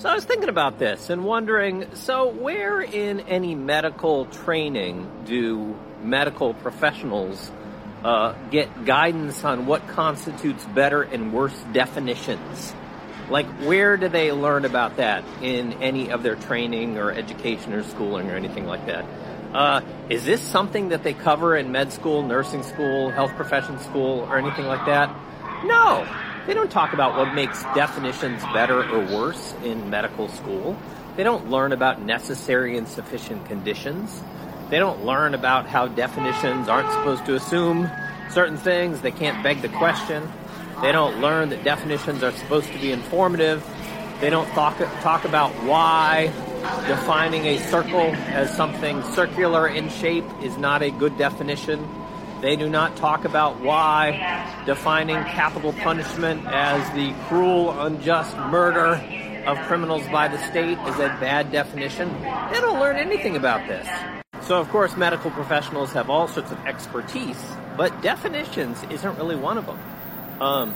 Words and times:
So 0.00 0.08
I 0.08 0.14
was 0.14 0.24
thinking 0.24 0.48
about 0.48 0.78
this 0.78 1.10
and 1.10 1.26
wondering 1.26 1.94
so, 1.94 2.30
where 2.30 2.80
in 2.80 3.20
any 3.20 3.54
medical 3.54 4.24
training 4.24 5.06
do 5.26 5.78
medical 6.02 6.54
professionals 6.54 7.52
uh, 8.02 8.32
get 8.50 8.86
guidance 8.86 9.44
on 9.44 9.66
what 9.66 9.86
constitutes 9.88 10.64
better 10.64 11.02
and 11.02 11.34
worse 11.34 11.52
definitions? 11.74 12.72
Like, 13.28 13.44
where 13.66 13.98
do 13.98 14.08
they 14.08 14.32
learn 14.32 14.64
about 14.64 14.96
that 14.96 15.22
in 15.42 15.74
any 15.82 16.10
of 16.10 16.22
their 16.22 16.36
training 16.36 16.96
or 16.96 17.10
education 17.10 17.74
or 17.74 17.82
schooling 17.82 18.30
or 18.30 18.36
anything 18.36 18.64
like 18.64 18.86
that? 18.86 19.04
Uh, 19.52 19.82
is 20.08 20.24
this 20.24 20.40
something 20.40 20.88
that 20.88 21.02
they 21.02 21.12
cover 21.12 21.54
in 21.54 21.72
med 21.72 21.92
school, 21.92 22.22
nursing 22.22 22.62
school, 22.62 23.10
health 23.10 23.32
profession 23.32 23.78
school, 23.80 24.20
or 24.20 24.38
anything 24.38 24.64
like 24.64 24.86
that? 24.86 25.14
No. 25.66 26.08
They 26.46 26.54
don't 26.54 26.70
talk 26.70 26.92
about 26.92 27.16
what 27.16 27.34
makes 27.34 27.62
definitions 27.74 28.42
better 28.54 28.82
or 28.88 29.04
worse 29.04 29.54
in 29.62 29.90
medical 29.90 30.28
school. 30.28 30.76
They 31.16 31.22
don't 31.22 31.50
learn 31.50 31.72
about 31.72 32.00
necessary 32.00 32.78
and 32.78 32.88
sufficient 32.88 33.46
conditions. 33.46 34.22
They 34.70 34.78
don't 34.78 35.04
learn 35.04 35.34
about 35.34 35.66
how 35.66 35.88
definitions 35.88 36.68
aren't 36.68 36.90
supposed 36.92 37.26
to 37.26 37.34
assume 37.34 37.90
certain 38.30 38.56
things. 38.56 39.00
They 39.00 39.10
can't 39.10 39.42
beg 39.42 39.60
the 39.60 39.68
question. 39.68 40.30
They 40.80 40.92
don't 40.92 41.20
learn 41.20 41.50
that 41.50 41.62
definitions 41.62 42.22
are 42.22 42.32
supposed 42.32 42.72
to 42.72 42.78
be 42.78 42.90
informative. 42.90 43.66
They 44.20 44.30
don't 44.30 44.48
talk, 44.50 44.78
talk 45.02 45.24
about 45.24 45.50
why 45.64 46.26
defining 46.86 47.46
a 47.46 47.58
circle 47.58 48.14
as 48.30 48.54
something 48.56 49.02
circular 49.12 49.66
in 49.68 49.88
shape 49.88 50.24
is 50.42 50.56
not 50.56 50.82
a 50.82 50.90
good 50.90 51.18
definition. 51.18 51.86
They 52.40 52.56
do 52.56 52.70
not 52.70 52.96
talk 52.96 53.26
about 53.26 53.60
why 53.60 54.62
defining 54.64 55.22
capital 55.24 55.74
punishment 55.74 56.46
as 56.46 56.90
the 56.94 57.14
cruel, 57.28 57.78
unjust 57.82 58.34
murder 58.36 58.94
of 59.46 59.58
criminals 59.66 60.06
by 60.08 60.28
the 60.28 60.38
state 60.48 60.78
is 60.78 60.94
a 60.96 61.08
bad 61.20 61.52
definition. 61.52 62.08
They 62.22 62.60
don't 62.60 62.80
learn 62.80 62.96
anything 62.96 63.36
about 63.36 63.68
this. 63.68 63.86
So, 64.46 64.58
of 64.58 64.70
course, 64.70 64.96
medical 64.96 65.30
professionals 65.30 65.92
have 65.92 66.08
all 66.08 66.28
sorts 66.28 66.50
of 66.50 66.58
expertise, 66.64 67.40
but 67.76 68.00
definitions 68.00 68.82
isn't 68.90 69.18
really 69.18 69.36
one 69.36 69.58
of 69.58 69.66
them. 69.66 69.78
Um, 70.40 70.74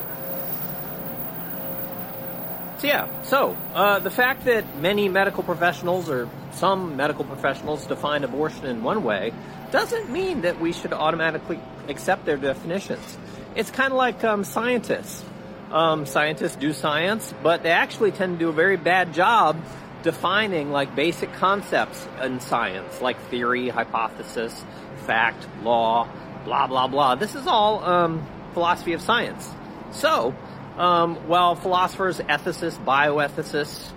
so, 2.85 2.89
yeah, 2.89 3.23
so 3.23 3.57
uh, 3.75 3.99
the 3.99 4.11
fact 4.11 4.45
that 4.45 4.79
many 4.79 5.09
medical 5.09 5.43
professionals 5.43 6.11
or 6.11 6.29
some 6.53 6.97
medical 6.97 7.25
professionals 7.25 7.87
define 7.87 8.25
abortion 8.25 8.67
in 8.67 8.83
one 8.83 9.03
way 9.03 9.33
doesn't 9.71 10.11
mean 10.11 10.43
that 10.43 10.61
we 10.61 10.75
should 10.75 10.93
automatically 10.93 11.59
accept 11.89 12.27
their 12.27 12.37
definitions. 12.37 13.17
It's 13.57 13.71
kind 13.71 13.91
of 13.91 13.97
like 13.97 14.23
um, 14.23 14.45
scientists. 14.45 15.25
Um, 15.73 16.05
scientists 16.05 16.57
do 16.57 16.75
science, 16.75 17.33
but 17.43 17.63
they 17.63 17.71
actually 17.71 18.13
tend 18.13 18.39
to 18.39 18.45
do 18.45 18.49
a 18.51 18.53
very 18.53 18.77
bad 18.77 19.15
job 19.15 19.57
defining 20.03 20.71
like 20.71 20.95
basic 20.95 21.33
concepts 21.33 22.07
in 22.23 22.39
science, 22.41 23.01
like 23.01 23.19
theory, 23.31 23.71
hypothesis, 23.71 24.63
fact, 25.07 25.49
law, 25.63 26.07
blah 26.45 26.67
blah 26.67 26.87
blah. 26.87 27.15
This 27.15 27.35
is 27.35 27.47
all 27.47 27.83
um, 27.83 28.27
philosophy 28.53 28.93
of 28.93 29.01
science. 29.01 29.51
So, 29.93 30.35
um, 30.77 31.29
while 31.29 31.55
philosophers, 31.55 32.19
ethicists, 32.19 32.83
bioethicists, 32.85 33.93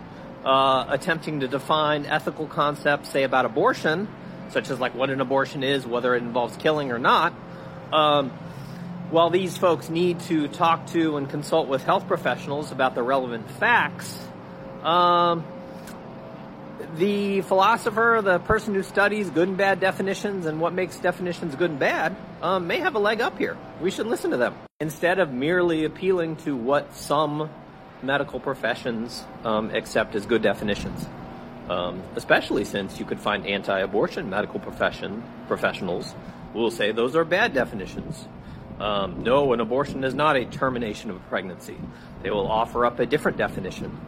uh, 0.46 0.86
attempting 0.90 1.42
to 1.42 1.48
define 1.48 2.06
ethical 2.06 2.48
concepts, 2.48 3.10
say 3.10 3.24
about 3.24 3.46
abortion, 3.46 4.08
such 4.50 4.70
as 4.70 4.80
like 4.80 4.96
what 4.96 5.10
an 5.10 5.22
abortion 5.22 5.64
is, 5.64 5.86
whether 5.86 6.16
it 6.16 6.24
involves 6.24 6.56
killing 6.58 6.92
or 6.92 7.00
not. 7.00 7.34
Um, 7.92 8.32
while 9.10 9.30
these 9.30 9.58
folks 9.58 9.90
need 9.90 10.20
to 10.22 10.48
talk 10.48 10.88
to 10.88 11.18
and 11.18 11.30
consult 11.30 11.68
with 11.68 11.84
health 11.84 12.08
professionals 12.08 12.72
about 12.72 12.94
the 12.94 13.02
relevant 13.02 13.50
facts, 13.52 14.20
um, 14.84 15.46
the 16.98 17.42
philosopher, 17.42 18.22
the 18.24 18.40
person 18.40 18.74
who 18.74 18.84
studies 18.84 19.30
good 19.30 19.48
and 19.48 19.58
bad 19.58 19.80
definitions 19.80 20.46
and 20.46 20.60
what 20.60 20.74
makes 20.74 20.98
definitions 20.98 21.56
good 21.56 21.72
and 21.72 21.80
bad, 21.80 22.16
um, 22.42 22.68
may 22.68 22.80
have 22.80 22.96
a 22.96 23.00
leg 23.00 23.22
up 23.22 23.38
here. 23.38 23.58
We 23.82 23.92
should 23.92 24.08
listen 24.08 24.32
to 24.32 24.38
them 24.38 24.56
instead 24.80 25.20
of 25.20 25.32
merely 25.32 25.86
appealing 25.86 26.36
to 26.38 26.56
what 26.56 26.96
some 26.96 27.50
medical 28.04 28.40
professions 28.40 29.24
um, 29.44 29.72
accept 29.72 30.16
as 30.16 30.26
good 30.26 30.42
definitions. 30.42 31.06
Um, 31.70 32.02
especially 32.16 32.64
since 32.64 32.98
you 32.98 33.06
could 33.06 33.20
find 33.20 33.46
anti-abortion 33.46 34.30
medical 34.30 34.60
profession 34.60 35.22
professionals 35.48 36.16
who 36.54 36.60
will 36.60 36.72
say 36.72 36.94
those 36.94 37.16
are 37.16 37.26
bad 37.26 37.54
definitions. 37.54 38.26
Um, 38.80 39.24
no, 39.24 39.52
an 39.54 39.60
abortion 39.60 40.04
is 40.04 40.14
not 40.14 40.38
a 40.38 40.46
termination 40.46 41.10
of 41.10 41.18
a 41.18 41.20
pregnancy. 41.22 41.76
They 42.22 42.30
will 42.30 42.48
offer 42.48 42.86
up 42.86 43.00
a 43.00 43.06
different 43.06 43.38
definition 43.38 44.00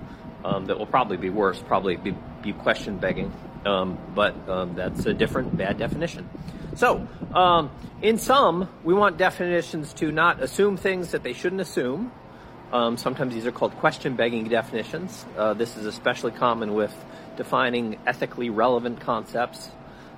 um, 0.44 0.66
that 0.66 0.78
will 0.78 0.86
probably 0.86 1.18
be 1.18 1.30
worse, 1.30 1.62
probably 1.62 1.96
be, 1.96 2.16
be 2.42 2.54
question 2.54 2.98
begging, 2.98 3.32
um, 3.66 3.98
but 4.16 4.36
um, 4.50 4.76
that's 4.76 5.06
a 5.06 5.14
different 5.14 5.56
bad 5.58 5.78
definition. 5.78 6.30
So, 6.76 7.08
um, 7.34 7.72
in 8.02 8.18
sum, 8.18 8.70
we 8.84 8.94
want 8.94 9.18
definitions 9.18 9.94
to 9.96 10.12
not 10.12 10.42
assume 10.42 10.78
things 10.78 11.12
that 11.12 11.24
they 11.24 11.34
shouldn't 11.34 11.62
assume. 11.62 12.12
Um, 12.72 12.98
sometimes 12.98 13.34
these 13.34 13.46
are 13.46 13.52
called 13.52 13.76
question 13.78 14.16
begging 14.16 14.48
definitions. 14.48 15.26
Uh, 15.36 15.54
this 15.54 15.76
is 15.76 15.86
especially 15.86 16.32
common 16.32 16.76
with 16.76 16.94
defining 17.36 17.98
ethically 18.06 18.50
relevant 18.50 19.02
concepts. 19.02 19.70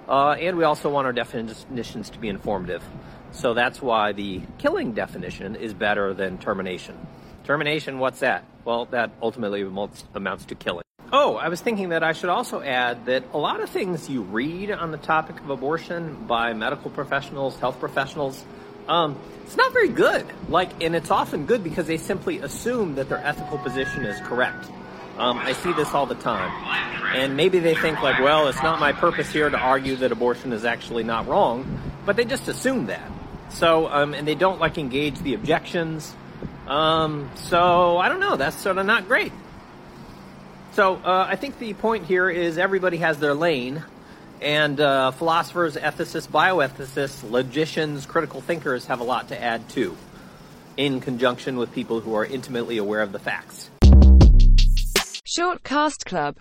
Uh, 0.08 0.32
and 0.32 0.58
we 0.58 0.64
also 0.64 0.90
want 0.90 1.06
our 1.06 1.14
definitions 1.14 2.10
to 2.10 2.20
be 2.20 2.28
informative. 2.28 2.84
So 3.32 3.54
that's 3.54 3.82
why 3.82 4.12
the 4.12 4.42
killing 4.58 4.92
definition 4.92 5.56
is 5.56 5.74
better 5.74 6.14
than 6.14 6.38
termination. 6.38 6.98
Termination, 7.46 8.00
what's 8.00 8.20
that? 8.20 8.44
Well, 8.66 8.86
that 8.92 9.12
ultimately 9.22 9.62
amounts 9.62 10.46
to 10.46 10.56
killing. 10.56 10.84
Oh, 11.14 11.36
I 11.36 11.50
was 11.50 11.60
thinking 11.60 11.90
that 11.90 12.04
I 12.04 12.14
should 12.14 12.30
also 12.30 12.62
add 12.62 13.06
that 13.08 13.26
a 13.34 13.38
lot 13.38 13.60
of 13.60 13.70
things 13.70 14.10
you 14.10 14.22
read 14.22 14.72
on 14.72 14.92
the 14.92 14.98
topic 14.98 15.40
of 15.42 15.50
abortion 15.50 16.26
by 16.26 16.54
medical 16.54 16.90
professionals, 16.90 17.58
health 17.60 17.80
professionals, 17.80 18.46
um, 18.88 19.20
it's 19.46 19.58
not 19.58 19.74
very 19.74 19.90
good. 19.90 20.26
Like, 20.48 20.82
and 20.82 20.96
it's 20.96 21.12
often 21.12 21.46
good 21.46 21.64
because 21.64 21.86
they 21.86 21.98
simply 21.98 22.40
assume 22.40 22.96
that 22.96 23.10
their 23.10 23.18
ethical 23.18 23.58
position 23.58 24.06
is 24.06 24.20
correct. 24.22 24.70
Um, 25.18 25.38
I 25.38 25.52
see 25.52 25.74
this 25.74 25.94
all 25.94 26.06
the 26.06 26.16
time. 26.16 26.52
And 27.14 27.36
maybe 27.36 27.60
they 27.60 27.76
think 27.76 28.02
like, 28.02 28.20
well, 28.22 28.48
it's 28.48 28.64
not 28.64 28.80
my 28.80 28.94
purpose 28.94 29.30
here 29.30 29.50
to 29.50 29.58
argue 29.58 29.98
that 29.98 30.14
abortion 30.14 30.54
is 30.54 30.64
actually 30.64 31.04
not 31.04 31.28
wrong, 31.28 31.66
but 32.06 32.16
they 32.16 32.24
just 32.24 32.48
assume 32.48 32.86
that. 32.86 33.12
So, 33.50 33.88
um, 33.88 34.14
and 34.14 34.26
they 34.26 34.36
don't 34.36 34.60
like 34.60 34.78
engage 34.78 35.20
the 35.20 35.34
objections. 35.34 36.16
Um, 36.72 37.30
so 37.36 37.98
I 37.98 38.08
don't 38.08 38.22
know. 38.22 38.38
That's 38.38 38.56
sort 38.56 38.78
of 38.78 38.86
not 38.86 39.06
great. 39.06 39.34
So 40.72 40.96
uh, 40.96 41.28
I 41.30 41.36
think 41.36 41.60
the 41.60 41.74
point 41.74 42.06
here 42.06 42.30
is 42.30 42.58
everybody 42.58 42.96
has 42.98 43.20
their 43.20 43.34
lane, 43.34 43.84
and 44.42 44.80
uh, 44.80 45.12
philosophers, 45.12 45.76
ethicists, 45.76 46.30
bioethicists, 46.30 47.30
logicians, 47.30 48.06
critical 48.06 48.40
thinkers 48.40 48.86
have 48.86 49.02
a 49.02 49.04
lot 49.04 49.28
to 49.28 49.42
add 49.42 49.68
too, 49.68 49.98
in 50.78 51.02
conjunction 51.02 51.58
with 51.58 51.74
people 51.74 52.00
who 52.00 52.16
are 52.16 52.24
intimately 52.24 52.78
aware 52.78 53.02
of 53.02 53.12
the 53.12 53.20
facts. 53.20 53.70
Shortcast 55.28 56.06
Club 56.06 56.30